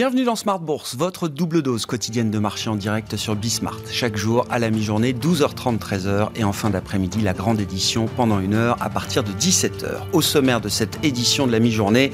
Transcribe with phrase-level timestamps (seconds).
[0.00, 3.82] Bienvenue dans Smart Bourse, votre double dose quotidienne de marché en direct sur Bismart.
[3.92, 8.40] Chaque jour à la mi-journée, 12h30, 13h et en fin d'après-midi, la grande édition pendant
[8.40, 9.96] une heure à partir de 17h.
[10.14, 12.12] Au sommaire de cette édition de la mi-journée,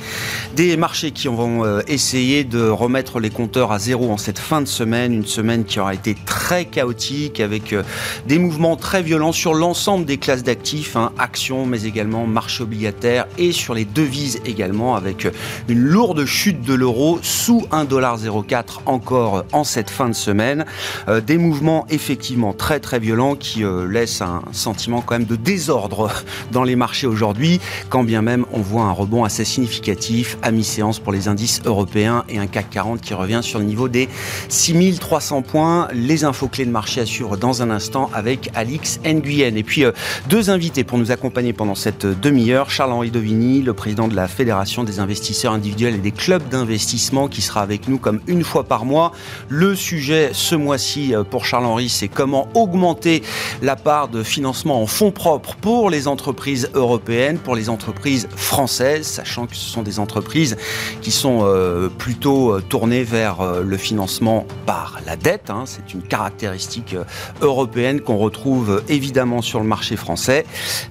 [0.56, 4.60] des marchés qui vont euh, essayer de remettre les compteurs à zéro en cette fin
[4.60, 7.84] de semaine, une semaine qui aura été très chaotique avec euh,
[8.26, 13.28] des mouvements très violents sur l'ensemble des classes d'actifs, hein, actions mais également marché obligataire
[13.38, 15.30] et sur les devises également avec euh,
[15.68, 20.64] une lourde chute de l'euro sous 1,04$ encore en cette fin de semaine.
[21.08, 25.36] Euh, des mouvements effectivement très très violents qui euh, laissent un sentiment quand même de
[25.36, 26.10] désordre
[26.52, 30.98] dans les marchés aujourd'hui, quand bien même on voit un rebond assez significatif à mi-séance
[30.98, 34.08] pour les indices européens et un CAC 40 qui revient sur le niveau des
[34.48, 35.88] 6300 points.
[35.92, 39.56] Les infos clés de marché à suivre dans un instant avec Alix Nguyen.
[39.56, 39.92] Et puis euh,
[40.28, 42.70] deux invités pour nous accompagner pendant cette demi-heure.
[42.70, 47.42] Charles-Henri Dovini, le président de la Fédération des investisseurs individuels et des clubs d'investissement qui
[47.42, 49.12] sera avec nous comme une fois par mois.
[49.48, 53.22] Le sujet ce mois-ci euh, pour Charles-Henri, c'est comment augmenter
[53.62, 59.06] la part de financement en fonds propres pour les entreprises européennes, pour les entreprises françaises,
[59.06, 60.56] sachant que ce sont des entreprises
[61.02, 65.50] qui sont euh, plutôt euh, tournées vers le financement par la dette.
[65.50, 65.64] Hein.
[65.66, 66.96] C'est une caractéristique
[67.40, 70.44] européenne qu'on retrouve évidemment sur le marché français.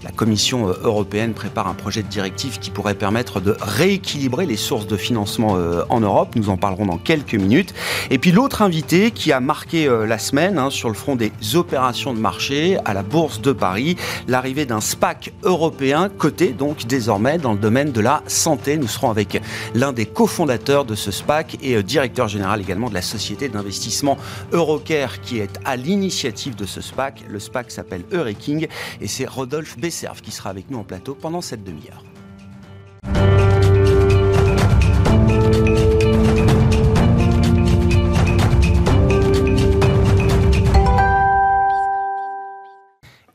[0.03, 4.88] La Commission européenne prépare un projet de directive qui pourrait permettre de rééquilibrer les sources
[4.88, 5.58] de financement
[5.89, 6.36] en Europe.
[6.36, 7.73] Nous en en parlerons dans quelques minutes.
[8.09, 11.31] Et puis l'autre invité qui a marqué euh, la semaine hein, sur le front des
[11.53, 17.38] opérations de marché à la Bourse de Paris, l'arrivée d'un SPAC européen coté donc désormais
[17.38, 18.78] dans le domaine de la santé.
[18.78, 19.42] Nous serons avec
[19.73, 24.17] l'un des cofondateurs de ce SPAC et euh, directeur général également de la société d'investissement
[24.53, 27.26] Eurocare qui est à l'initiative de ce SPAC.
[27.30, 28.67] Le SPAC s'appelle Eureking
[29.02, 32.14] et c'est Rodolphe Besserve qui sera avec nous en plateau pendant cette demi-heure.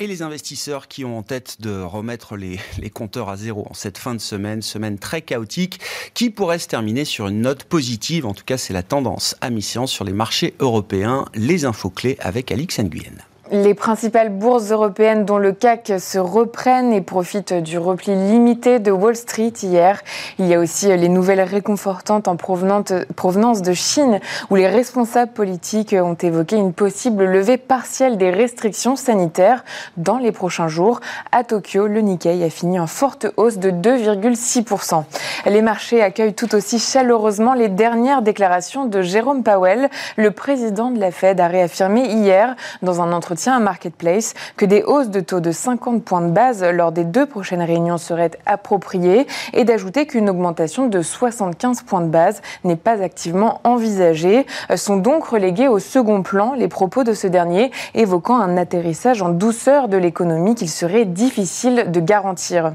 [0.00, 2.58] Et les investisseurs qui ont en tête de remettre les,
[2.92, 5.78] compteurs à zéro en cette fin de semaine, semaine très chaotique,
[6.14, 8.26] qui pourrait se terminer sur une note positive.
[8.26, 11.26] En tout cas, c'est la tendance à mi-séance sur les marchés européens.
[11.34, 13.29] Les infos clés avec Alix Nguyen.
[13.52, 18.92] Les principales bourses européennes, dont le CAC, se reprennent et profitent du repli limité de
[18.92, 20.02] Wall Street hier.
[20.38, 25.96] Il y a aussi les nouvelles réconfortantes en provenance de Chine, où les responsables politiques
[26.00, 29.64] ont évoqué une possible levée partielle des restrictions sanitaires
[29.96, 31.00] dans les prochains jours.
[31.32, 35.02] À Tokyo, le Nikkei a fini en forte hausse de 2,6%.
[35.46, 39.90] Les marchés accueillent tout aussi chaleureusement les dernières déclarations de Jérôme Powell.
[40.16, 44.82] Le président de la Fed a réaffirmé hier, dans un entretien un Marketplace que des
[44.82, 49.26] hausses de taux de 50 points de base lors des deux prochaines réunions seraient appropriées
[49.52, 54.46] et d'ajouter qu'une augmentation de 75 points de base n'est pas activement envisagée.
[54.76, 59.30] Sont donc relégués au second plan les propos de ce dernier évoquant un atterrissage en
[59.30, 62.72] douceur de l'économie qu'il serait difficile de garantir.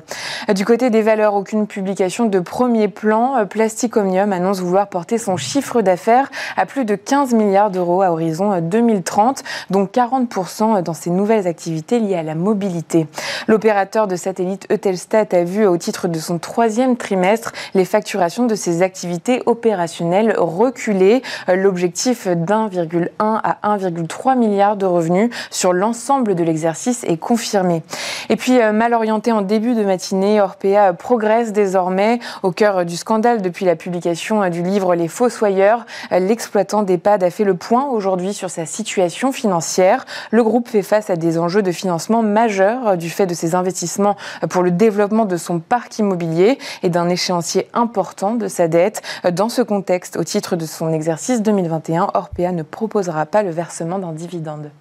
[0.54, 3.46] Du côté des valeurs, aucune publication de premier plan.
[3.46, 8.60] Plasticomium annonce vouloir porter son chiffre d'affaires à plus de 15 milliards d'euros à horizon
[8.62, 13.08] 2030, dont 40% dans ses nouvelles activités liées à la mobilité.
[13.48, 18.56] L'opérateur de satellite Eutelstat a vu au titre de son troisième trimestre les facturations de
[18.56, 21.22] ses activités opérationnelles reculer.
[21.48, 27.84] L'objectif d'1,1 à 1,3 milliard de revenus sur l'ensemble de l'exercice est confirmé.
[28.30, 32.96] Et puis, euh, mal orienté en début de matinée, Orpea progresse désormais au cœur du
[32.96, 35.86] scandale depuis la publication euh, du livre Les Fossoyeurs.
[36.12, 40.06] L'exploitant d'EHPAD a fait le point aujourd'hui sur sa situation financière.
[40.46, 44.16] Groupe fait face à des enjeux de financement majeurs euh, du fait de ses investissements
[44.44, 49.02] euh, pour le développement de son parc immobilier et d'un échéancier important de sa dette.
[49.26, 53.52] Euh, dans ce contexte, au titre de son exercice 2021, Orpea ne proposera pas le
[53.52, 54.72] versement d'un dividende.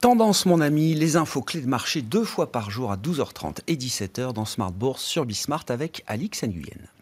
[0.00, 3.76] Tendance, mon ami, les infos clés de marché deux fois par jour à 12h30 et
[3.76, 6.99] 17h dans Smart Bourse sur Bismart avec Alix Nguyen.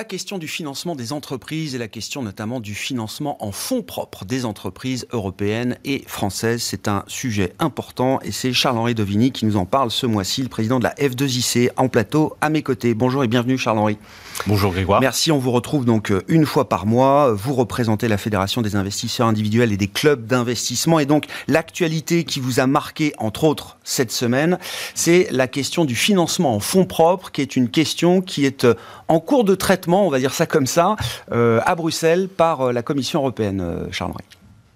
[0.00, 4.24] La question du financement des entreprises et la question notamment du financement en fonds propres
[4.24, 9.58] des entreprises européennes et françaises, c'est un sujet important et c'est Charles-Henri Dovini qui nous
[9.58, 12.94] en parle ce mois-ci, le président de la F2IC en plateau à mes côtés.
[12.94, 13.98] Bonjour et bienvenue Charles-Henri.
[14.46, 15.00] Bonjour Grégoire.
[15.00, 17.32] Merci, on vous retrouve donc euh, une fois par mois.
[17.32, 20.98] Vous représentez la Fédération des investisseurs individuels et des clubs d'investissement.
[20.98, 24.58] Et donc l'actualité qui vous a marqué, entre autres, cette semaine,
[24.94, 28.74] c'est la question du financement en fonds propres, qui est une question qui est euh,
[29.08, 30.96] en cours de traitement, on va dire ça comme ça,
[31.32, 34.24] euh, à Bruxelles par la Commission européenne, Charles-Henri.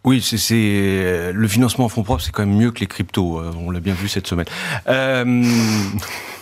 [0.04, 3.40] Oui, c'est le financement en fonds propres, c'est quand même mieux que les cryptos.
[3.58, 4.44] on l'a bien vu cette semaine.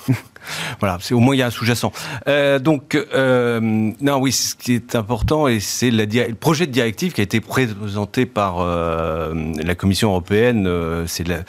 [0.81, 1.93] voilà, c'est au moins il y a un sous-jacent.
[2.29, 7.13] Euh, donc, euh, non, oui, ce qui est important, et c'est le projet de directive
[7.13, 10.69] qui a été présenté par euh, la Commission européenne.
[11.07, 11.45] c'est le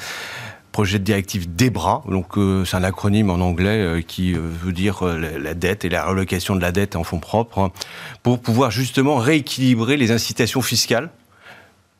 [0.71, 2.33] projet de directive DEBRA, donc
[2.65, 6.71] c'est un acronyme en anglais qui veut dire la, dette et la relocation de la
[6.71, 7.71] dette en fonds propres, hein,
[8.23, 11.09] pour pouvoir justement rééquilibrer les incitations fiscales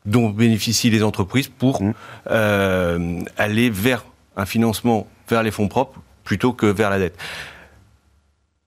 [0.06, 1.94] dont bénéficient les entreprises pour mmh.
[3.38, 4.04] aller vers
[4.36, 7.16] un financement vers les fonds propres plutôt que vers la dette.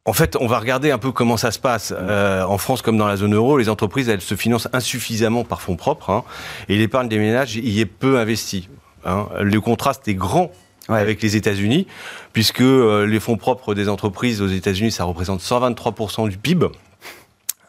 [0.05, 1.93] En fait, on va regarder un peu comment ça se passe.
[1.95, 5.61] Euh, en France, comme dans la zone euro, les entreprises, elles se financent insuffisamment par
[5.61, 6.23] fonds propres, hein,
[6.69, 8.69] et l'épargne des ménages y est peu investie.
[9.03, 9.27] Hein.
[9.41, 10.51] Le contraste est grand
[10.87, 11.87] avec les États-Unis,
[12.31, 16.67] puisque euh, les fonds propres des entreprises aux États-Unis, ça représente 123% du PIB.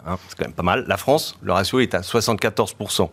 [0.07, 0.85] Hein, c'est quand même pas mal.
[0.87, 3.11] La France, le ratio est à 74%.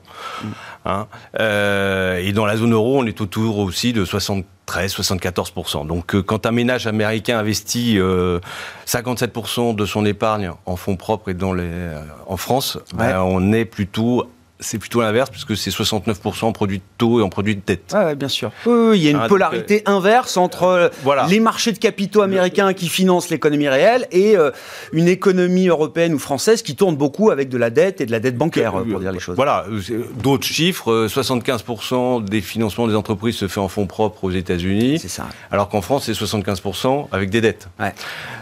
[0.86, 1.08] Hein,
[1.40, 5.88] euh, et dans la zone euro, on est autour aussi de 73-74%.
[5.88, 11.30] Donc euh, quand un ménage américain investit 57% euh, de son épargne en fonds propres
[11.30, 11.90] et dans les,
[12.28, 14.30] en France, ben, on est plutôt
[14.60, 17.92] c'est plutôt l'inverse, puisque c'est 69% en produits de taux et en produits de dette.
[17.94, 18.52] Ah bien sûr.
[18.66, 20.90] il y a une ah, polarité euh, inverse entre euh,
[21.28, 24.52] les marchés de capitaux américains qui financent l'économie réelle et euh,
[24.94, 28.20] une économie européenne ou française qui tourne beaucoup avec de la dette et de la
[28.20, 29.36] dette bancaire, pour dire les choses.
[29.36, 29.66] Voilà,
[30.22, 35.00] d'autres chiffres, 75% des financements des entreprises se fait en fonds propres aux États-Unis.
[35.00, 35.28] C'est ça.
[35.52, 37.68] Alors qu'en France, c'est 75% avec des dettes.
[37.80, 37.94] Ouais.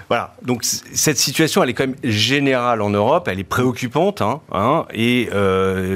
[0.09, 4.41] Voilà, donc cette situation, elle est quand même générale en Europe, elle est préoccupante, hein,
[4.51, 5.29] hein et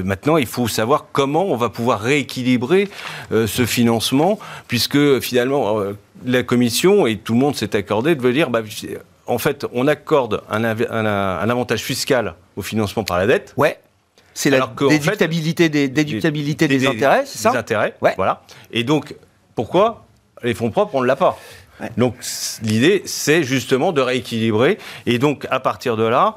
[0.08, 2.88] Maintenant, il faut savoir comment on va pouvoir rééquilibrer
[3.34, 4.40] euh, ce financement,
[4.70, 8.62] puisque finalement, euh, la Commission et tout le monde s'est accordé de dire, bah,
[9.26, 13.54] en fait, on accorde un, avantage fiscal au financement par la dette.
[13.58, 13.80] Ouais.
[14.34, 17.52] C'est la déductibilité, des, déductibilité des, intérêts, c'est ça?
[17.52, 18.14] Des intérêts, ouais.
[18.16, 18.44] voilà.
[18.72, 19.14] Et donc,
[19.56, 20.06] pourquoi
[20.42, 21.38] les fonds propres, on ne l'a pas?
[21.98, 22.16] Donc
[22.64, 24.78] l'idée, c'est justement de rééquilibrer.
[25.06, 26.36] Et donc à partir de là,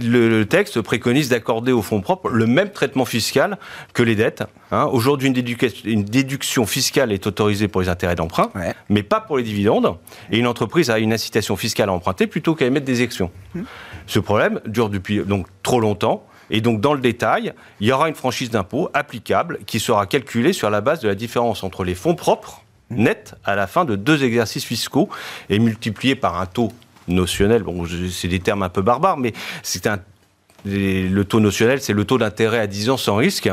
[0.00, 3.58] le, texte préconise d'accorder aux fonds propres le même traitement fiscal
[3.94, 4.44] que les dettes.
[4.70, 4.84] Hein.
[4.92, 8.50] Aujourd'hui, une, déduction fiscale est autorisée pour les intérêts d'emprunt,
[8.88, 9.96] mais pas pour les dividendes.
[10.30, 13.30] Et une entreprise a une incitation fiscale à emprunter plutôt qu'à émettre des actions.
[13.54, 13.62] Mmh.
[14.06, 16.24] Ce problème dure depuis donc trop longtemps.
[16.48, 20.52] Et donc, dans le détail, il y aura une franchise d'impôt applicable qui sera calculée
[20.52, 23.96] sur la base de la différence entre les fonds propres net à la fin de
[23.96, 25.08] deux exercices fiscaux
[25.48, 26.72] et multiplié par un taux
[27.08, 27.62] notionnel.
[27.62, 29.98] Bon, c'est des termes un peu barbares, mais c'est un
[30.64, 33.48] le taux notionnel, c'est le taux d'intérêt à 10 ans sans risque.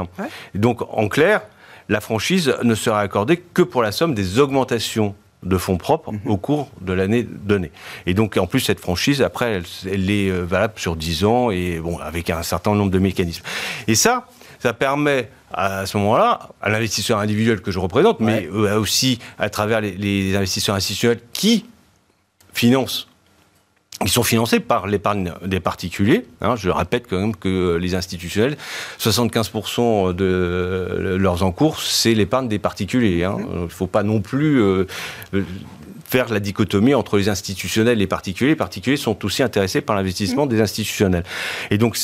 [0.56, 1.42] Donc, en clair,
[1.90, 6.20] la franchise ne sera accordée que pour la somme des augmentations de fonds propres mhm.
[6.26, 7.72] au cours de l'année donnée.
[8.06, 11.80] Et donc, en plus, cette franchise, après, elle, est euh, valable sur 10 ans et
[11.80, 13.44] bon, avec un certain nombre de mécanismes.
[13.88, 14.28] Et ça,
[14.64, 19.50] ça permet à ce moment-là, à l'investisseur individuel que je représente, mais euh, aussi à
[19.50, 21.66] travers les, investisseurs institutionnels qui
[22.54, 23.10] financent
[24.06, 26.26] ils sont financés par l'épargne des particuliers.
[26.42, 26.56] Hein.
[26.58, 28.58] je répète quand même que les institutionnels,
[29.00, 33.24] 75% de leurs encours, c'est l'épargne des particuliers.
[33.24, 33.38] Hein.
[33.54, 34.88] Il ne faut pas non plus euh,
[36.04, 38.52] faire la dichotomie entre les institutionnels et les particuliers.
[38.52, 41.24] Les particuliers sont aussi intéressés par l'investissement des institutionnels.
[41.72, 41.96] Et donc,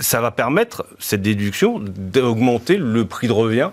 [0.00, 3.70] ça va permettre, cette déduction, d'augmenter le prix de revient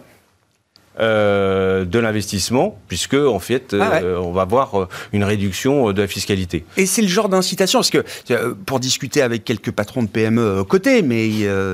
[0.97, 6.01] euh, de l'investissement, puisque en fait, ah euh, on va avoir euh, une réduction de
[6.01, 6.63] la fiscalité.
[6.77, 8.05] Et c'est le genre d'incitation, parce que
[8.65, 11.29] pour discuter avec quelques patrons de PME côté, mais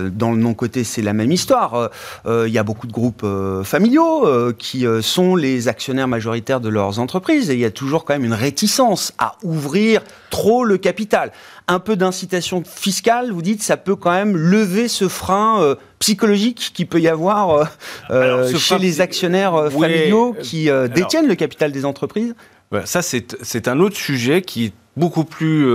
[0.10, 1.92] dans le non côté, c'est la même histoire.
[2.26, 3.26] Il y a beaucoup de groupes
[3.64, 8.16] familiaux qui sont les actionnaires majoritaires de leurs entreprises, et il y a toujours quand
[8.16, 11.32] même une réticence à ouvrir trop le capital.
[11.72, 16.88] Un peu d'incitation fiscale, vous dites, ça peut quand même lever ce frein psychologique qu'il
[16.88, 17.66] peut y avoir euh,
[18.10, 22.36] euh, chez les actionnaires euh, familiaux qui détiennent le capital des entreprises
[22.84, 25.66] Ça, c'est un autre sujet qui est beaucoup plus,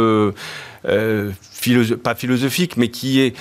[0.84, 3.34] pas philosophique, mais qui est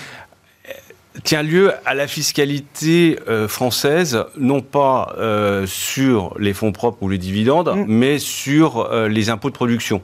[1.24, 5.16] tient lieu à la fiscalité française, non pas
[5.66, 7.86] sur les fonds propres ou les dividendes, mm.
[7.88, 10.02] mais sur les impôts de production.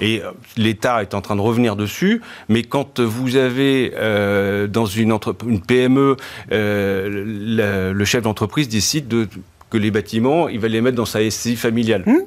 [0.00, 4.86] Et euh, l'État est en train de revenir dessus, mais quand vous avez euh, dans
[4.86, 6.16] une, une PME,
[6.52, 9.28] euh, le chef d'entreprise décide de,
[9.70, 12.02] que les bâtiments, il va les mettre dans sa SCI familiale.
[12.06, 12.22] Hmm.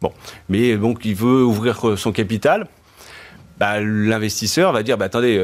[0.00, 0.12] Bon,
[0.48, 2.66] mais donc il veut ouvrir son capital.
[3.58, 5.42] Bah, l'investisseur va dire bah, attendez,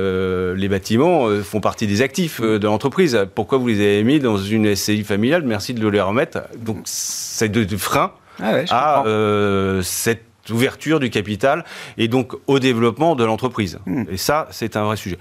[0.55, 3.27] les bâtiments font partie des actifs de l'entreprise.
[3.35, 5.43] Pourquoi vous les avez mis dans une SCI familiale?
[5.45, 6.41] Merci de les remettre.
[6.59, 9.05] Donc, c'est de, frein ah à
[9.83, 11.65] cette ouverture du capital
[11.99, 13.79] et donc au développement de l'entreprise.
[13.87, 14.05] Hmm.
[14.11, 15.19] Et ça, c'est un vrai sujet.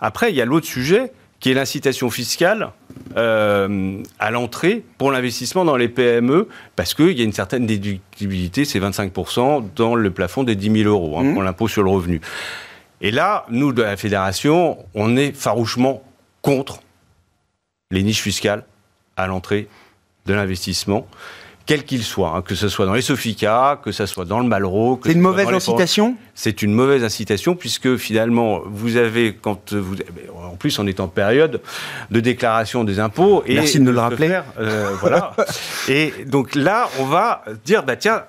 [0.00, 2.72] Après, il y a l'autre sujet qui est l'incitation fiscale
[3.16, 8.64] euh, à l'entrée pour l'investissement dans les PME, parce qu'il y a une certaine déductibilité,
[8.64, 11.34] c'est 25% dans le plafond des 10 000 euros, hein, mmh.
[11.34, 12.20] pour l'impôt sur le revenu.
[13.00, 16.02] Et là, nous, de la fédération, on est farouchement
[16.42, 16.80] contre
[17.92, 18.64] les niches fiscales
[19.16, 19.68] à l'entrée
[20.26, 21.06] de l'investissement
[21.68, 24.48] quel qu'il soit, hein, que ce soit dans les Sofica, que ce soit dans le
[24.48, 24.98] Malraux.
[25.04, 26.16] C'est une mauvaise incitation?
[26.34, 29.96] C'est une mauvaise incitation puisque finalement, vous avez, quand vous.
[30.42, 31.60] En plus, on est en période
[32.10, 33.42] de déclaration des impôts.
[33.44, 34.40] Et Merci de nous le rappeler.
[34.58, 35.36] Euh, voilà.
[35.88, 38.22] et donc là, on va dire, bah tiens,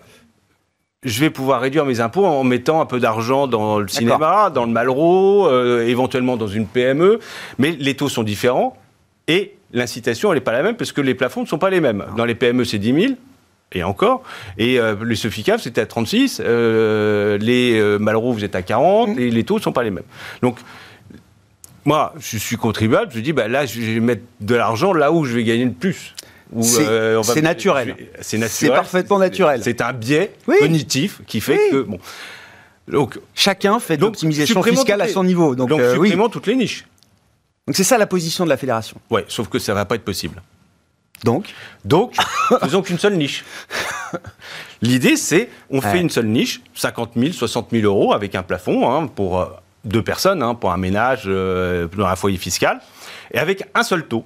[1.04, 4.66] je vais pouvoir réduire mes impôts en mettant un peu d'argent dans le cinéma, dans
[4.66, 7.20] le Malraux, euh, éventuellement dans une PME,
[7.58, 8.76] mais les taux sont différents
[9.30, 11.80] et l'incitation, elle n'est pas la même parce que les plafonds ne sont pas les
[11.80, 12.04] mêmes.
[12.18, 13.14] Dans les PME, c'est 10 000
[13.74, 14.24] et encore.
[14.58, 16.42] Et euh, les Soficaf, c'était à 36.
[16.44, 19.16] Euh, les euh, Malraux, vous êtes à 40.
[19.16, 19.20] Mm.
[19.20, 20.06] Et les taux ne sont pas les mêmes.
[20.42, 20.58] Donc,
[21.86, 23.12] moi, je suis contribuable.
[23.14, 25.72] Je dis, bah, là, je vais mettre de l'argent là où je vais gagner le
[25.72, 26.16] plus.
[26.62, 27.96] C'est naturel.
[28.22, 28.50] C'est naturel.
[28.50, 29.62] C'est parfaitement naturel.
[29.64, 31.82] C'est un biais cognitif qui fait que.
[31.84, 32.00] Bon.
[32.88, 35.54] Donc, Chacun fait de l'optimisation fiscale à son niveau.
[35.54, 36.86] Donc, donc supprimons toutes les niches.
[37.68, 38.98] Donc c'est ça la position de la fédération.
[39.12, 40.42] Oui, sauf que ça ne va pas être possible.
[41.24, 41.54] Donc
[41.86, 42.16] Donc,
[42.62, 43.44] faisons qu'une seule niche.
[44.82, 48.90] L'idée, c'est, on fait une seule niche, 50 000, 60 000 euros, avec un plafond
[48.90, 49.48] hein, pour euh,
[49.84, 52.80] deux personnes, hein, pour un ménage euh, dans un foyer fiscal,
[53.32, 54.26] et avec un seul taux,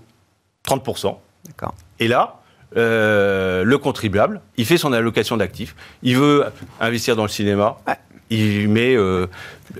[0.67, 1.73] 30% D'accord.
[1.99, 2.39] Et là,
[2.77, 6.45] euh, le contribuable, il fait son allocation d'actifs, il veut
[6.79, 7.77] investir dans le cinéma,
[8.33, 9.27] il met euh,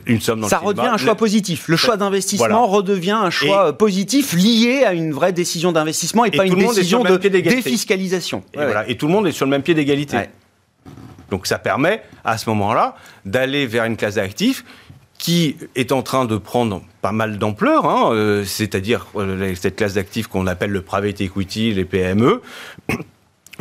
[0.06, 1.68] une somme dans Ça le redevient un choix positif.
[1.68, 6.32] Le choix d'investissement redevient un choix euh, positif lié à une vraie décision d'investissement et,
[6.32, 8.44] pas une décision de défiscalisation.
[8.54, 8.88] Et, voilà.
[8.90, 10.18] et tout le monde est sur le même pied d'égalité.
[11.30, 12.96] Donc ça permet à ce moment-là
[13.26, 14.64] d'aller vers une classe d'actifs
[15.18, 19.08] qui est en train de prendre pas mal d'ampleur, hein, euh, c'est-à-dire
[19.56, 22.42] cette classe d'actifs qu'on appelle le private equity, les PME,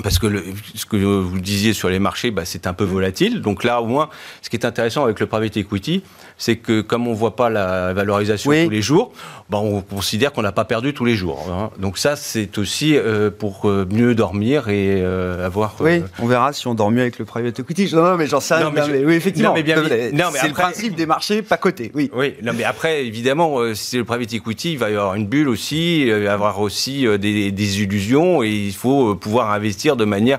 [0.03, 0.43] parce que le,
[0.75, 3.43] ce que vous disiez sur les marchés, bah, c'est un peu volatile.
[3.43, 4.09] Donc là, au moins,
[4.41, 6.03] ce qui est intéressant avec le private equity,
[6.39, 9.13] c'est que comme on ne voit pas la valorisation tous les jours,
[9.51, 11.47] bah, on considère qu'on n'a pas perdu tous les jours.
[11.51, 11.71] Hein.
[11.79, 15.75] Donc ça, c'est aussi euh, pour euh, mieux dormir et euh, avoir...
[15.81, 17.95] Oui, on verra si on dort mieux avec le private equity.
[17.95, 18.73] Non, mais j'en sais rien.
[19.05, 19.55] oui, effectivement.
[19.55, 21.93] c'est le principe des marchés pas cotés.
[21.95, 22.11] Oui.
[22.15, 25.27] Oui, non, mais après, évidemment, si c'est le private equity, il va y avoir une
[25.27, 29.82] bulle aussi, il va y avoir aussi des, des illusions et il faut pouvoir investir
[29.97, 30.39] de manière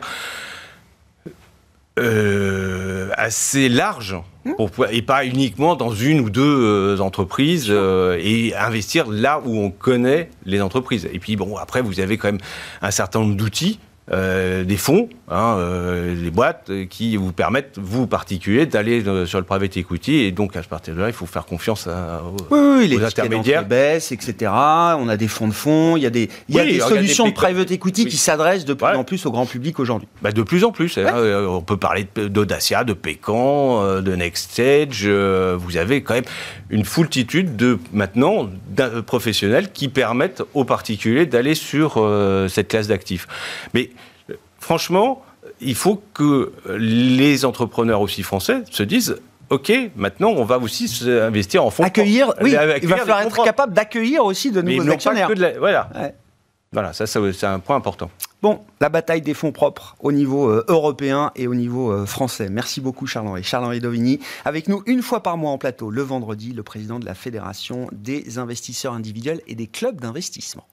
[2.00, 4.15] euh, assez large
[4.57, 9.57] pour, et pas uniquement dans une ou deux euh, entreprises euh, et investir là où
[9.59, 11.07] on connaît les entreprises.
[11.13, 12.41] Et puis bon, après vous avez quand même
[12.81, 13.79] un certain nombre d'outils
[14.12, 19.39] euh, des fonds, hein, euh, des boîtes qui vous permettent, vous particuliers, d'aller euh, sur
[19.39, 20.24] le private equity.
[20.24, 23.65] Et donc, à partir de là, il faut faire confiance à, aux, oui, les intermédiaires.
[23.65, 24.51] baissent, etc.
[24.51, 25.95] On a des fonds de fonds.
[25.95, 28.74] Il y a des, il y a des solutions de private equity qui s'adressent de
[28.74, 30.10] plus en plus au grand public aujourd'hui.
[30.22, 30.98] Bah, de plus en plus.
[30.98, 31.45] Hein.
[31.48, 35.07] on peut parler d'Audacia, de Pécan, de Nextstage.
[35.07, 36.25] vous avez quand même
[36.69, 38.50] une foultitude de, maintenant,
[39.05, 42.05] professionnels qui permettent aux particuliers d'aller sur
[42.50, 43.27] cette classe d'actifs.
[43.74, 43.91] Mais
[44.63, 45.22] franchement,
[45.62, 49.17] il faut que les entrepreneurs aussi français se disent
[49.50, 51.84] OK, maintenant, on va aussi investir en fonds.
[51.84, 55.29] Accueillir, oui, il va falloir être capable d'accueillir aussi de nouveaux actionnaires.
[55.60, 55.89] voilà.
[56.72, 58.10] Voilà, ça, c'est un point important.
[58.41, 62.50] Bon, la bataille des fonds propres au niveau euh, européen et au niveau euh, français.
[62.50, 63.43] Merci beaucoup, Charles-Henri.
[63.43, 67.05] Charles-Henri Dovigny, avec nous une fois par mois en plateau, le vendredi, le président de
[67.05, 70.65] la Fédération des investisseurs individuels et des clubs d'investissement.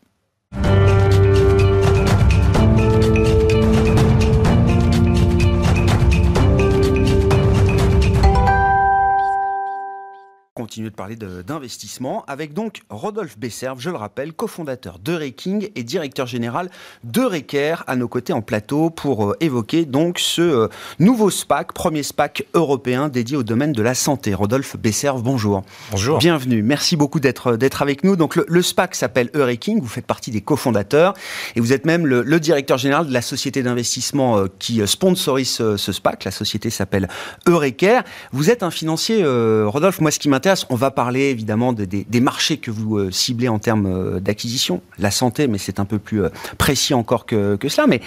[10.91, 16.27] De parler d'investissement avec donc Rodolphe Besserve, je le rappelle, cofondateur de Reking et directeur
[16.27, 16.71] général
[17.05, 20.69] de Reker à nos côtés en plateau pour euh, évoquer donc ce euh,
[20.99, 24.35] nouveau SPAC, premier SPAC européen dédié au domaine de la santé.
[24.35, 25.63] Rodolphe Besserve, bonjour.
[25.93, 26.19] Bonjour.
[26.19, 26.63] Bienvenue.
[26.63, 28.17] Merci beaucoup d'être d'être avec nous.
[28.17, 31.15] Donc le, SPAC s'appelle Eureking, vous faites partie des cofondateurs
[31.55, 35.93] et vous êtes même le, directeur général de la société d'investissement euh, qui sponsorise ce,
[35.93, 36.25] SPAC.
[36.25, 37.09] La société s'appelle
[37.47, 38.03] Eureker.
[38.33, 40.01] Vous êtes un financier, Rodolphe.
[40.01, 43.59] Moi, ce qui m'intéresse on va parler évidemment des, marchés que vous euh, ciblez en
[43.59, 47.87] termes euh, d'acquisition, la santé, mais c'est un peu plus euh, précis encore que, cela.
[47.87, 48.01] Mais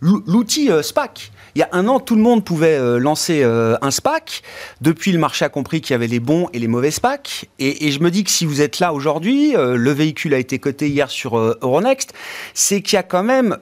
[0.00, 4.42] l'outil SPAC, il y a un an, tout le monde pouvait lancer un SPAC.
[4.80, 7.48] Depuis, le marché a compris qu'il y avait les bons et les mauvais SPAC.
[7.58, 10.88] Et, je me dis que si vous êtes là aujourd'hui, le véhicule a été coté
[10.88, 12.12] hier sur Euronext,
[12.54, 13.56] c'est qu'il y a quand même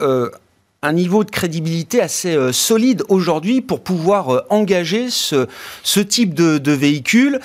[0.82, 5.46] un niveau de crédibilité assez solide aujourd'hui pour pouvoir engager ce,
[6.00, 7.40] type de véhicule.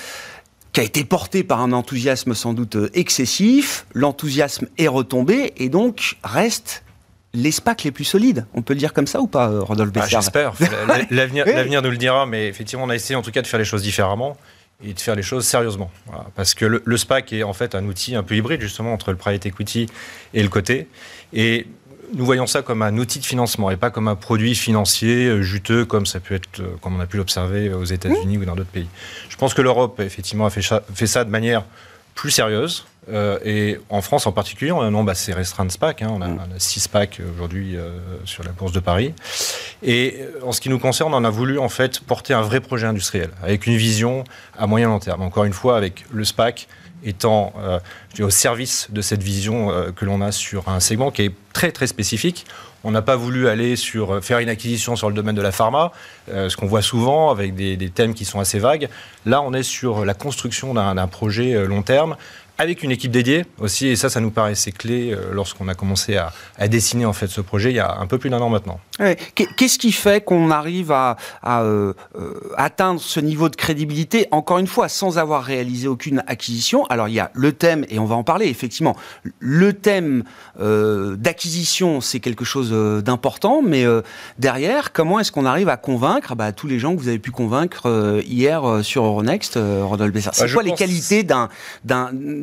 [0.76, 3.86] Qui a été porté par un enthousiasme sans doute excessif.
[3.94, 6.84] L'enthousiasme est retombé et donc reste
[7.32, 8.44] les SPAC les plus solides.
[8.52, 10.52] On peut le dire comme ça ou pas, Rodolphe ah, J'espère.
[11.10, 13.64] L'avenir nous le dira, mais effectivement, on a essayé en tout cas de faire les
[13.64, 14.36] choses différemment
[14.84, 15.90] et de faire les choses sérieusement.
[16.34, 19.16] Parce que le, SPAC est en fait un outil un peu hybride justement entre le
[19.16, 19.86] private equity
[20.34, 20.88] et le côté.
[21.32, 21.66] Et
[22.14, 25.42] nous voyons ça comme un outil de financement et pas comme un produit financier euh,
[25.42, 28.56] juteux comme ça peut être, euh, comme on a pu l'observer aux États-Unis ou dans
[28.56, 28.88] d'autres pays.
[29.28, 31.64] Je pense que l'Europe effectivement a fait ça de manière
[32.16, 32.86] plus sérieuse.
[33.08, 36.02] Euh, et en France en particulier, on a un nombre assez restreint de SPAC.
[36.02, 36.08] Hein.
[36.10, 37.90] On, a, 6 SPAC aujourd'hui euh,
[38.24, 39.14] sur la bourse de Paris.
[39.84, 42.60] Et euh, en ce qui nous concerne, on a voulu en fait porter un vrai
[42.60, 44.24] projet industriel avec une vision
[44.58, 45.22] à moyen long terme.
[45.22, 46.66] Encore une fois, avec le SPAC
[47.04, 47.52] étant
[48.18, 51.86] au service de cette vision que l'on a sur un segment qui est très très
[51.86, 52.46] spécifique.
[52.84, 55.92] On n'a pas voulu aller sur faire une acquisition sur le domaine de la pharma,
[56.28, 58.88] ce qu'on voit souvent avec des, des, thèmes qui sont assez vagues.
[59.24, 62.16] Là, on est sur la construction d'un projet long terme
[62.58, 66.16] avec une équipe dédiée aussi, et ça, ça nous paraissait clé euh, lorsqu'on a commencé
[66.16, 66.32] à,
[66.68, 68.80] dessiner en fait ce projet il y a un peu plus d'un an maintenant.
[69.34, 74.66] Qu'est-ce qui fait qu'on arrive à, euh, euh, atteindre ce niveau de crédibilité, encore une
[74.66, 76.86] fois, sans avoir réalisé aucune acquisition?
[76.86, 78.96] Alors il y a le thème, et on va en parler effectivement,
[79.38, 80.24] le thème
[80.58, 82.70] d'acquisition, c'est quelque chose
[83.02, 83.84] d'important, mais
[84.38, 87.30] derrière, comment est-ce qu'on arrive à convaincre bah, tous les gens que vous avez pu
[87.30, 90.34] convaincre hier sur Euronext, Rodolphe Bessard?
[90.34, 91.48] C'est bah, quoi les qualités d'un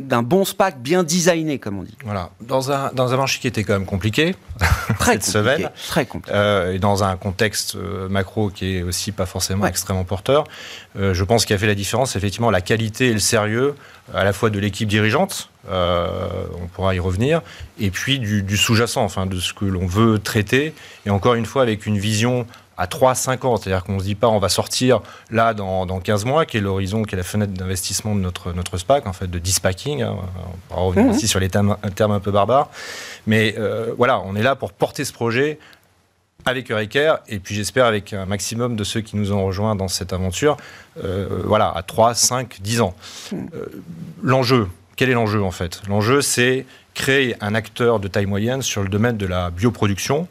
[0.03, 1.97] d'un bon SPAC bien designé, comme on dit.
[2.03, 2.29] Voilà.
[2.41, 4.35] Dans un, dans un marché qui était quand même compliqué,
[4.99, 6.35] très cette semaine, très compliqué.
[6.35, 10.45] Euh, et dans un contexte euh, macro qui est aussi pas forcément extrêmement porteur,
[10.97, 13.75] euh, je pense qu'il a fait la différence, effectivement, la qualité et le sérieux,
[14.13, 17.41] à la fois de l'équipe dirigeante, on pourra y revenir,
[17.79, 20.73] et puis du, du sous-jacent, enfin, de ce que l'on veut traiter,
[21.05, 22.45] et encore une fois, avec une vision
[22.77, 23.57] à 3-5 ans.
[23.57, 26.57] C'est-à-dire qu'on ne se dit pas on va sortir là dans, dans 15 mois, qui
[26.57, 30.01] est l'horizon, qui est la fenêtre d'investissement de notre, notre SPAC, en fait, de dispacking.
[30.01, 30.15] Hein.
[30.17, 31.27] On pourra revenir aussi mmh.
[31.27, 32.69] sur les termes, un peu barbares.
[33.27, 35.59] Mais euh, voilà, on est là pour porter ce projet
[36.45, 39.87] avec Eureker et puis j'espère avec un maximum de ceux qui nous ont rejoints dans
[39.87, 40.57] cette aventure,
[41.01, 42.95] euh, voilà, à 3, 5, 10 ans.
[43.31, 43.37] Mmh.
[43.53, 43.65] Euh,
[44.21, 45.81] l'enjeu, quel est l'enjeu en fait?
[45.87, 50.27] L'enjeu, c'est créer un acteur de taille moyenne sur le domaine de la bioproduction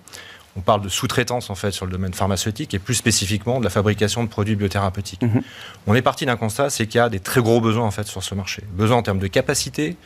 [0.57, 3.70] on parle de sous-traitance en fait sur le domaine pharmaceutique et plus spécifiquement de la
[3.70, 5.22] fabrication de produits biothérapeutiques.
[5.22, 5.42] Mhm.
[5.87, 8.07] On est parti d'un constat, c'est qu'il y a des très gros besoins en fait
[8.07, 8.62] sur ce marché.
[8.72, 9.96] Besoin en termes de capacité,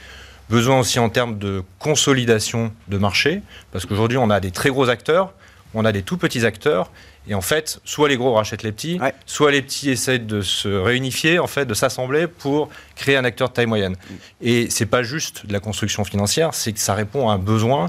[0.49, 3.43] besoin aussi en termes de consolidation de marché,
[3.73, 5.33] parce qu'aujourd'hui on a des très gros acteurs,
[5.75, 6.91] on a des tout petits acteurs,
[7.29, 10.69] et en fait, soit les gros rachètent les petits, soit les petits essaient de se
[10.69, 13.93] réunifier, en fait, de s'assembler pour créer un acteur de taille moyenne.
[13.93, 14.15] Mm.
[14.43, 17.89] Et c'est pas juste de la construction financière, c'est que ça répond à un besoin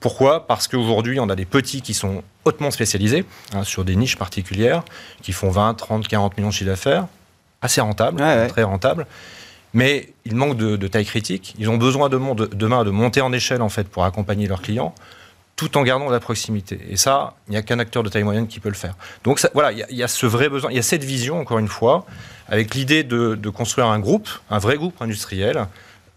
[0.00, 0.46] pourquoi?
[0.46, 4.82] Parce qu'aujourd'hui, on a des petits qui sont hautement spécialisés hein, sur des niches particulières,
[5.22, 7.06] qui font 20, 30, 40 millions de chiffre d'affaires,
[7.60, 9.06] assez rentables, très rentables.
[9.74, 11.54] Mais ils manquent de, taille critique.
[11.58, 14.94] Ils ont besoin de, demain de monter en échelle en fait pour accompagner leurs clients,
[15.60, 16.80] tout en gardant la proximité.
[16.88, 18.94] Et ça, il n'y a qu'un acteur de taille moyenne qui peut le faire.
[19.24, 21.68] Donc voilà, il y, a ce vrai besoin, il y a cette vision encore une
[21.68, 22.06] fois,
[22.48, 25.66] avec l'idée de, construire un groupe, un vrai groupe industriel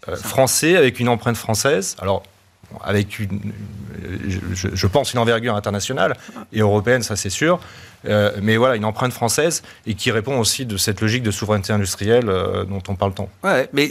[0.08, 1.94] euh, français avec une empreinte française.
[2.00, 2.22] Alors
[2.82, 3.52] avec une,
[4.26, 6.16] je, pense, une envergure internationale
[6.52, 7.60] et européenne, ça c'est sûr.
[8.06, 11.72] Euh, mais voilà, une empreinte française et qui répond aussi de cette logique de souveraineté
[11.72, 13.30] industrielle euh, dont on parle tant.
[13.42, 13.90] Ouais, mais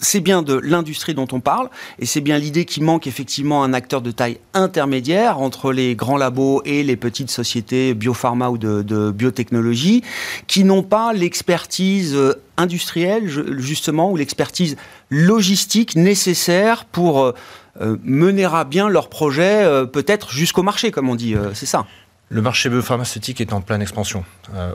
[0.00, 3.72] c'est bien de l'industrie dont on parle, et c'est bien l'idée qu'il manque effectivement un
[3.74, 9.10] acteur de taille intermédiaire entre les grands labos et les petites sociétés biopharma ou de,
[9.10, 10.02] biotechnologie,
[10.46, 13.28] qui n'ont pas l'expertise euh, industrielle,
[13.58, 14.76] justement, ou l'expertise
[15.10, 17.34] logistique nécessaire pour
[17.80, 21.34] euh, mener à bien leur projet, euh, peut-être jusqu'au marché, comme on dit.
[21.34, 21.86] Euh, c'est ça?
[22.28, 24.24] Le marché biopharmaceutique est en pleine expansion.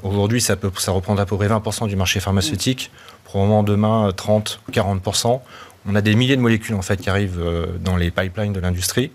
[0.04, 2.92] Aujourd'hui, ça, peut, ça reprend à peu près 20% du marché pharmaceutique.
[3.26, 5.42] Probablement demain, 30 40%.
[5.86, 7.44] On a des milliers de molécules en fait qui arrivent
[7.84, 9.12] dans les pipelines de l'industrie.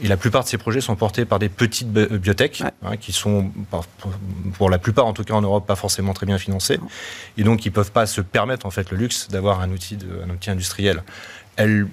[0.00, 3.50] Et la plupart de ces projets sont portés par des petites biotech, hein, qui sont,
[4.54, 6.80] pour la plupart en tout cas en Europe, pas forcément très bien financées.
[7.36, 9.98] Et donc, ils ne peuvent pas se permettre en fait le luxe d'avoir un outil,
[10.26, 11.02] un outil industriel
[11.56, 11.86] elles,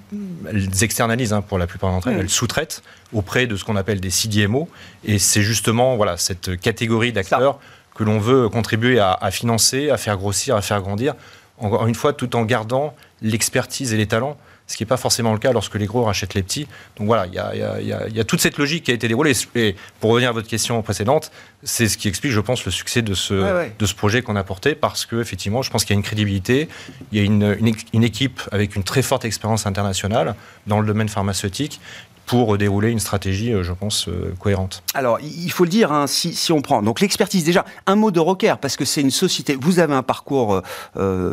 [0.82, 2.82] externalisent hein, pour la plupart d'entre elles, elles sous-traitent
[3.14, 4.70] auprès de ce qu'on appelle des CDMO.
[5.04, 7.60] Et c'est justement voilà, cette catégorie d'acteurs
[7.96, 11.16] que l'on veut contribuer à, à, financer, à faire grossir, à faire grandir,
[11.58, 14.38] encore une fois, tout en gardant l'expertise et les talents
[14.72, 16.68] ce qui n'est pas forcément le cas lorsque les gros rachètent les petits.
[16.96, 19.34] Donc voilà, il y a, toute cette logique qui a été déroulée.
[19.56, 21.32] Et pour revenir à votre question précédente,
[21.64, 24.44] c'est ce qui explique, je pense, le succès de ce, De ce projet qu'on a
[24.44, 26.70] porté, parce qu'effectivement, je pense qu'il y a une crédibilité,
[27.12, 30.36] il y a une, une, équipe avec une très forte expérience internationale
[30.68, 31.82] dans le domaine pharmaceutique,
[32.26, 34.08] pour dérouler une stratégie, je pense,
[34.40, 34.84] cohérente.
[34.94, 38.12] Alors, il faut le dire, hein, si, si, on prend donc l'expertise déjà, un mot
[38.12, 39.58] de Rocker parce que c'est une société.
[39.60, 40.62] Vous avez un parcours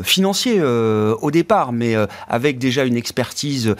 [0.03, 1.95] financier au départ, mais
[2.29, 3.75] avec déjà une expertise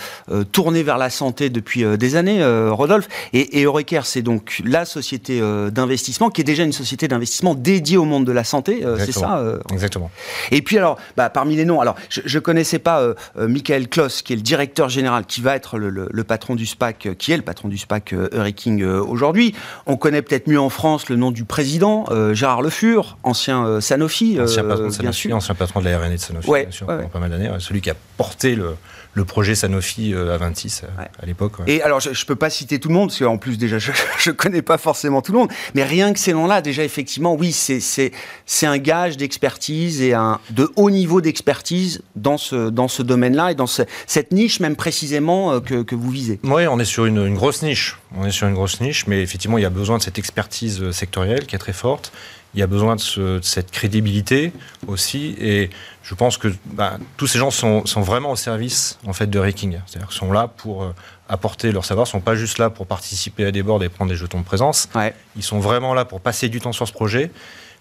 [0.53, 3.09] tournée vers la santé depuis des années, Rodolphe.
[3.33, 3.67] Et, et
[4.05, 5.41] c'est donc la société
[5.71, 9.43] d'investissement qui est déjà une société d'investissement dédiée au monde de la santé, c'est ça
[9.73, 10.11] Exactement.
[10.51, 13.89] Et puis alors, bah, parmi les noms, alors je, ne connaissais pas euh, euh, Michael
[13.89, 17.33] Kloss, qui est le directeur général, qui va être le, patron du SPAC, euh, qui
[17.33, 19.55] est le patron du SPAC Eureking aujourd'hui.
[19.87, 24.39] On connaît peut-être mieux en France le nom du président, Gérard Le Fur, ancien Sanofi,
[24.41, 27.19] ancien patron de Sanofi, ancien patron de la R&D de Sanofi, bien sûr, pendant pas
[27.19, 28.75] mal d'années, celui qui a porté le,
[29.19, 31.53] le projet Sanofi à 26 à l'époque.
[31.67, 33.91] Et alors, je ne peux pas citer tout le monde, parce qu'en plus, déjà, je
[34.27, 37.53] ne connais pas forcément tout le monde, mais rien que ces noms-là, déjà, effectivement, oui,
[37.53, 43.53] c'est un gage d'expertise et un, de haut niveau d'expertise dans ce, dans ce domaine-là
[43.53, 46.39] et dans cette niche, même précisément, euh, que, que, vous visez.
[46.45, 47.99] Oui, on est sur une, une, grosse niche.
[48.17, 50.81] On est sur une grosse niche, mais effectivement, il y a besoin de cette expertise
[50.81, 52.13] euh, sectorielle qui est très forte
[52.55, 54.53] il y a besoin de, cette crédibilité
[54.87, 55.37] aussi.
[55.41, 55.71] Et
[56.03, 59.79] je pense que bah, tous ces gens sont, vraiment au service en fait de Raking.
[59.87, 60.95] C'est-à-dire qu'ils sont là pour euh,
[61.29, 64.11] apporter leur savoir, ne sont pas juste là pour participer à des boards et prendre
[64.11, 64.89] des jetons de présence.
[65.37, 67.31] Ils sont vraiment là pour passer du temps sur ce projet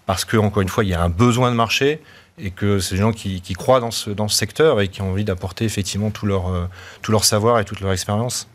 [0.06, 2.00] parce que encore une fois, il y a un besoin de marché
[2.38, 5.10] et que c'est des gens qui, croient dans ce, dans ce secteur et qui ont
[5.10, 6.66] envie d'apporter effectivement tout leur, euh,
[7.02, 8.48] tout leur savoir et toute leur expérience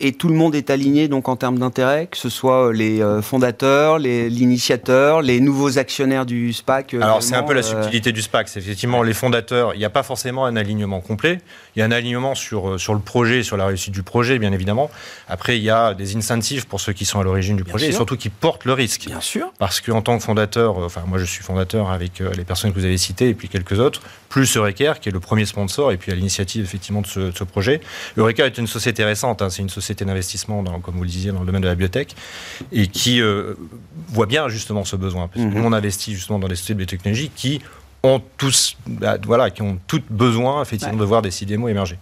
[0.00, 3.02] et tout le monde est aligné donc en termes d'intérêt, que ce soit euh, les
[3.02, 6.94] euh, fondateurs, les l'initiateur, les nouveaux actionnaires du SPAC.
[6.94, 9.74] Euh, Alors c'est un peu la subtilité du SPAC, c'est effectivement les fondateurs.
[9.74, 11.40] Il n'y a pas forcément un alignement complet.
[11.74, 14.52] Il y a un alignement sur sur le projet, sur la réussite du projet, bien
[14.52, 14.90] évidemment.
[15.28, 17.92] Après, il y a des incentives pour ceux qui sont à l'origine du projet et
[17.92, 19.06] surtout qui portent le risque.
[19.06, 19.52] Bien sûr.
[19.58, 22.84] Parce qu'en tant que fondateur, enfin moi je suis fondateur avec les personnes que vous
[22.84, 26.12] avez citées et puis quelques autres, plus Eureka qui est le premier sponsor et puis
[26.12, 27.80] à l'initiative effectivement de ce, projet.
[28.16, 31.40] Eureka est une société récente, hein, c'est une société d'investissement, comme vous le disiez, dans
[31.40, 32.14] le domaine de la biotech,
[32.72, 33.54] et qui euh,
[34.08, 35.28] voit bien justement ce besoin.
[35.28, 35.72] Parce mhm.
[35.72, 37.60] investit justement dans des sociétés de biotechnologie qui
[38.02, 41.98] ont tous, bah, voilà, qui ont toutes besoin effectivement de voir des CDMO émerger.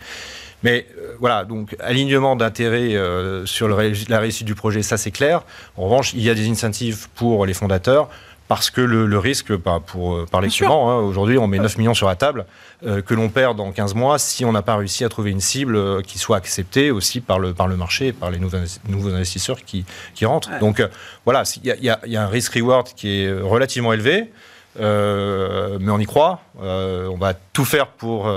[0.62, 5.42] Mais euh, voilà, donc alignement d'intérêt euh, sur la réussite du projet, ça c'est clair.
[5.77, 8.09] En revanche, il y a des incentives pour les fondateurs
[8.48, 11.94] parce que le, risque, bah, pour euh, parler souvent, hein, aujourd'hui on met 9 millions
[11.94, 12.46] sur la table,
[12.85, 15.40] euh, que l'on perd dans 15 mois si on n'a pas réussi à trouver une
[15.40, 18.59] cible euh, qui soit acceptée aussi par le, par le marché et par les nouveaux,
[18.88, 20.59] nouveaux investisseurs qui, qui rentrent.
[20.61, 20.82] Donc
[21.24, 24.30] voilà, il y, y, a un risk-reward qui est relativement élevé.
[24.79, 26.41] Mais on y croit.
[26.61, 28.31] on va tout faire pour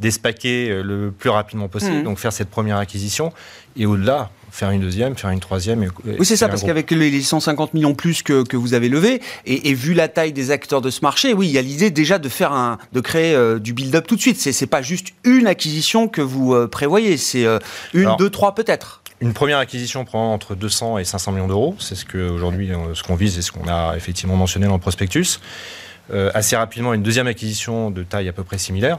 [0.00, 2.04] despaquer le plus rapidement possible, mmh.
[2.04, 3.32] donc faire cette première acquisition.
[3.78, 5.82] Et au-delà, faire une deuxième, faire une troisième.
[5.82, 9.20] Et, oui, c'est ça, parce qu'avec les 150 millions plus que, que vous avez levés,
[9.44, 12.18] et, vu la taille des acteurs de ce marché, oui, il y a l'idée déjà
[12.18, 14.40] de faire un, de créer euh, du build-up tout de suite.
[14.40, 17.58] C'est, pas juste une acquisition que vous euh, prévoyez, c'est euh,
[17.92, 19.02] une, deux, trois peut-être.
[19.20, 21.76] Une première acquisition prend entre 200 et 500 millions d'euros.
[21.78, 24.80] C'est ce que aujourd'hui ce qu'on vise et ce qu'on a effectivement mentionné dans le
[24.80, 25.38] prospectus.
[26.34, 28.98] Assez rapidement, une deuxième acquisition de taille à peu près similaire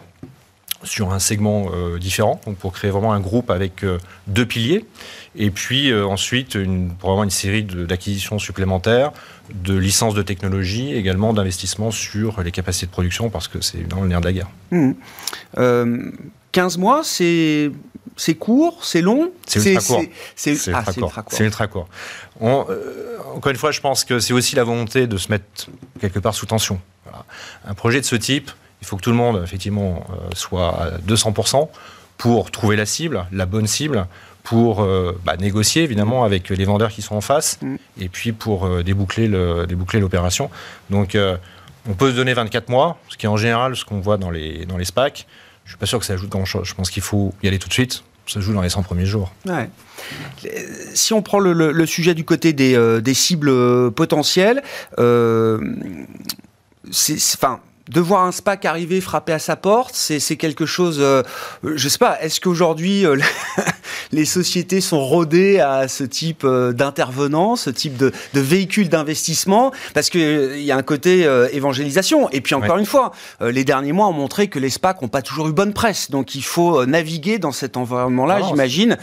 [0.84, 4.86] sur un segment euh, différent, donc pour créer vraiment un groupe avec euh, deux piliers.
[5.36, 9.12] Et puis euh, ensuite, une, vraiment une série d'acquisitions supplémentaires,
[9.54, 14.02] de licences de technologie, également d'investissements sur les capacités de production, parce que c'est dans
[14.02, 14.50] le nerf de la guerre.
[16.52, 16.82] 15 mmh.
[16.82, 17.72] mois, c'est
[18.20, 19.32] c'est court, c'est long?
[19.46, 20.02] C'est ultra court.
[21.28, 21.88] C'est ultra, court.
[22.40, 25.70] encore une fois, je pense que c'est aussi la volonté de se mettre
[26.02, 26.80] quelque part sous tension.
[27.66, 30.98] Un projet de ce type, il faut que tout le monde, effectivement, euh, soit à
[31.00, 31.70] 200%
[32.18, 34.08] pour trouver la cible, la bonne cible,
[34.44, 37.76] pour euh, bah, négocier évidemment avec les vendeurs qui sont en face, mm.
[38.00, 40.50] et puis pour euh, déboucler l'opération.
[40.90, 41.18] Donc
[41.90, 44.32] on peut se donner 24 mois, ce qui est en général ce qu'on voit dans
[44.32, 45.28] les, dans les SPAC.
[45.66, 46.66] Je ne suis pas sûr que ça ajoute grand-chose.
[46.66, 48.04] Je pense qu'il faut y aller tout de suite.
[48.26, 49.34] Ça joue dans les 100 premiers jours.
[50.94, 54.64] Si on prend le, sujet du côté des, des cibles potentielles,
[56.92, 60.98] c'est, enfin, de voir un SPAC arriver, frapper à sa porte, c'est quelque chose.
[61.00, 61.24] Euh,
[61.64, 62.20] je sais pas.
[62.22, 63.18] Est-ce qu'aujourd'hui euh,
[64.12, 69.72] les sociétés sont rodées à ce type euh, d'intervenants, ce type de, de véhicule d'investissement?
[69.94, 72.30] Parce qu'il il y a un côté évangélisation.
[72.32, 75.22] Et puis encore une fois, les derniers mois ont montré que les SPAC n'ont pas
[75.22, 76.12] toujours eu bonne presse.
[76.12, 78.98] Donc il faut naviguer dans cet environnement-là, j'imagine,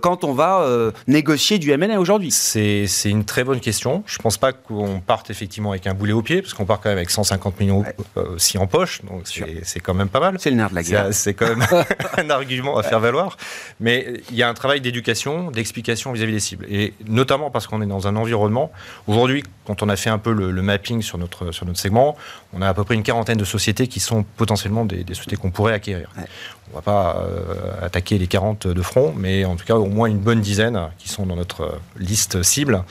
[0.00, 0.66] quand on va
[1.06, 2.30] négocier du M&A aujourd'hui.
[2.30, 4.02] C'est une très bonne question.
[4.06, 6.90] Je pense pas qu'on parte effectivement avec un boulet au pied, parce qu'on part quand
[6.90, 7.84] même avec 150 millions
[8.22, 9.22] aussi en poche, donc
[9.62, 10.36] c'est quand même pas mal.
[10.38, 11.08] C'est le nerf de la guerre.
[11.12, 11.66] C'est quand même
[12.16, 13.36] un argument à faire valoir.
[13.80, 16.66] Mais il y a un travail d'éducation, d'explication vis-à-vis des cibles.
[16.68, 18.70] Et notamment parce qu'on est dans un environnement.
[19.06, 22.16] Aujourd'hui, quand on a fait un peu le, mapping sur notre, sur notre segment,
[22.52, 25.50] on a à peu près une quarantaine de sociétés qui sont potentiellement des, sociétés qu'on
[25.50, 26.10] pourrait acquérir.
[26.16, 29.86] On ne va pas euh, attaquer les 40 de front, mais en tout cas au
[29.86, 32.84] moins une bonne dizaine qui sont dans notre liste cible.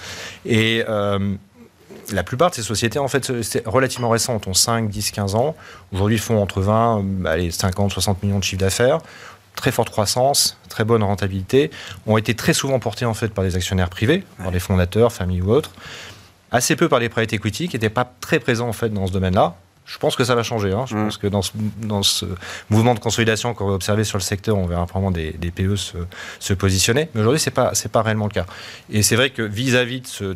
[0.46, 1.36] Et euh,
[2.12, 5.56] la plupart de ces sociétés, en fait, c'est relativement récentes, ont 5, 10, 15 ans.
[5.94, 9.00] Aujourd'hui, font entre 20, allez, 50, 60 millions de chiffres d'affaires.
[9.56, 11.70] Très forte croissance, très bonne rentabilité,
[12.08, 15.42] ont été très souvent portés en fait par des actionnaires privés, par des fondateurs, familles
[15.42, 15.72] ou autres,
[16.52, 19.12] assez peu par les private equity qui n'étaient pas très présents en fait dans ce
[19.12, 19.56] domaine-là.
[19.90, 20.72] Je pense que ça va changer.
[20.72, 20.86] Hein.
[20.88, 22.26] Je pense que dans ce, dans ce,
[22.70, 25.76] mouvement de consolidation qu'on va observer sur le secteur, on verra probablement des, des PE
[25.76, 25.98] se,
[26.40, 27.10] se, positionner.
[27.14, 28.46] Mais aujourd'hui, ce n'est pas, pas réellement le cas.
[28.92, 30.36] Et c'est vrai que vis-à-vis de,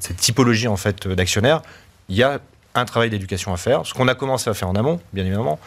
[0.00, 1.62] cette typologie en fait, d'actionnaires,
[2.10, 2.40] il y a
[2.74, 5.58] un travail d'éducation à faire, ce qu'on a commencé à faire en amont, bien évidemment.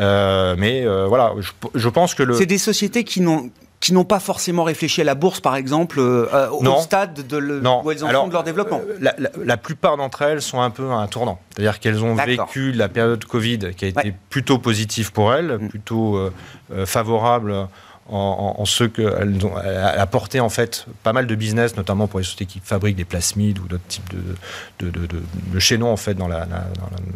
[0.00, 2.34] Euh, mais euh, voilà, je, je, pense que le...
[2.34, 3.48] C'est des sociétés qui n'ont
[3.80, 7.60] qui n'ont pas forcément réfléchi à la bourse, par exemple, euh, au stade de le,
[7.60, 9.14] où elles en sont de leur développement la,
[9.44, 11.38] la, plupart d'entre elles sont un peu à un tournant.
[11.54, 15.68] C'est-à-dire qu'elles ont vécu la période Covid qui a été plutôt positive pour elles, mm.
[15.68, 16.32] plutôt euh,
[16.72, 17.68] euh, favorable
[18.10, 22.24] en, en, ce qu'elles ont apporté en fait pas mal de business, notamment pour les
[22.24, 26.14] sociétés qui fabriquent des plasmides ou d'autres types de, de, de, de, chaînons en fait
[26.14, 26.46] dans la,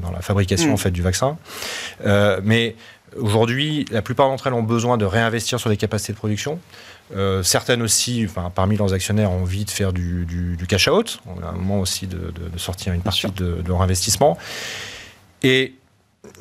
[0.02, 0.74] dans la, fabrication mm.
[0.74, 1.38] en fait du vaccin.
[2.44, 2.76] mais
[3.16, 6.58] Aujourd'hui, la plupart d'entre elles ont besoin de réinvestir sur des capacités de production.
[7.14, 11.20] Euh, certaines aussi, enfin, parmi leurs actionnaires, ont envie de faire du, cash out.
[11.26, 14.38] On a un moment aussi de, sortir une partie de, leur investissement.
[15.42, 15.74] Et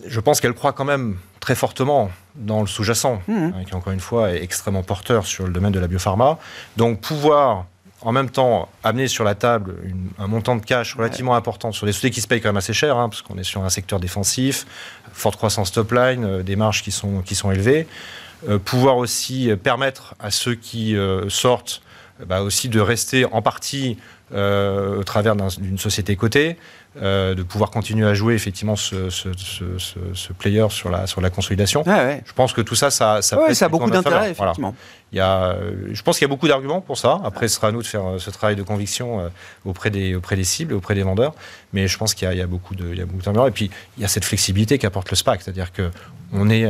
[0.05, 3.33] je pense qu'elles croient quand même très fortement dans le sous-jacent, mmh.
[3.33, 6.37] hein, qui encore une fois est extrêmement porteur sur le domaine de la biopharma.
[6.77, 7.65] Donc pouvoir
[8.01, 9.75] en même temps amener sur la table
[10.17, 12.73] un montant de cash relativement important sur des sociétés qui se payent quand même assez
[12.73, 14.65] cher, hein, parce qu'on est sur un secteur défensif,
[15.13, 17.87] forte croissance top line, euh, des marges qui sont, qui sont élevées.
[18.49, 21.81] Euh, pouvoir aussi permettre à ceux qui euh, sortent
[22.25, 23.97] bah, aussi de rester en partie
[24.33, 26.55] au travers d'une société cotée.
[26.97, 29.07] Euh, de pouvoir continuer à jouer effectivement ce,
[30.37, 31.85] player sur la, sur la consolidation.
[31.85, 34.75] Je pense que tout ça, ça, ça, ça a beaucoup d'intérêt, effectivement.
[35.11, 37.19] Il y a, euh, je pense qu'il y a beaucoup d'arguments pour ça.
[37.23, 39.29] Après, ce sera à nous de faire euh, ce travail de conviction
[39.65, 41.33] auprès des, auprès des cibles, auprès des vendeurs.
[41.73, 43.47] Mais je pense qu'il y, a beaucoup d'arguments.
[43.47, 45.41] Et puis, il y a cette flexibilité qu'apporte le SPAC.
[45.41, 45.89] C'est-à-dire que
[46.33, 46.65] on est,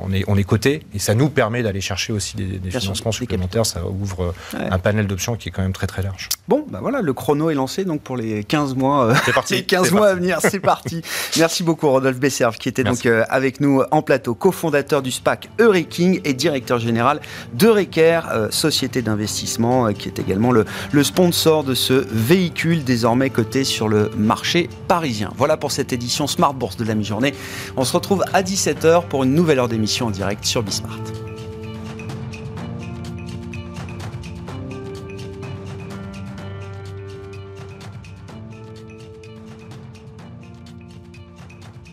[0.00, 3.66] on est, on est coté et ça nous permet d'aller chercher aussi des, financements supplémentaires.
[3.66, 6.28] Ça ouvre un panel d'options qui est quand même très très large.
[6.46, 9.64] Bon, bah voilà, le chrono est lancé donc pour les 15 mois parti.
[9.64, 11.02] 15 mois à venir, c'est parti.
[11.38, 15.48] Merci beaucoup Rodolphe Besserve qui était donc euh, avec nous en plateau, cofondateur du SPAC
[15.60, 17.20] Eureking et directeur général
[17.54, 20.64] de Reker, euh, société d'investissement euh, qui est également le,
[21.02, 25.32] sponsor de ce véhicule désormais coté sur le marché parisien.
[25.36, 27.34] Voilà pour cette édition Smart Bourse de la mi-journée.
[27.76, 30.98] On se retrouve à 17h pour une nouvelle heure d'émission en direct sur Bismart.